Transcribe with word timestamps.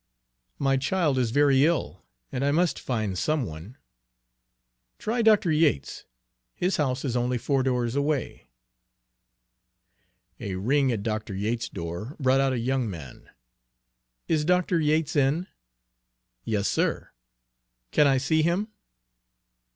"My 0.57 0.77
child 0.77 1.19
is 1.19 1.29
very 1.29 1.63
ill, 1.63 2.03
and 2.31 2.43
I 2.43 2.49
must 2.51 2.79
find 2.79 3.15
some 3.15 3.45
one." 3.45 3.77
"Try 4.97 5.21
Dr. 5.21 5.51
Yates. 5.51 6.05
His 6.55 6.77
house 6.77 7.05
is 7.05 7.15
only 7.15 7.37
four 7.37 7.61
doors 7.61 7.95
away." 7.95 8.47
A 10.39 10.55
ring 10.55 10.91
at 10.91 11.03
Dr. 11.03 11.35
Yates's 11.35 11.69
door 11.69 12.15
brought 12.19 12.41
out 12.41 12.51
a 12.51 12.57
young 12.57 12.89
man. 12.89 13.29
"Is 14.27 14.43
Dr. 14.43 14.79
Yates 14.79 15.15
in?" 15.15 15.45
"Yes, 16.43 16.67
sir." 16.67 17.11
"Can 17.91 18.07
I 18.07 18.17
see 18.17 18.41
him?" 18.41 18.69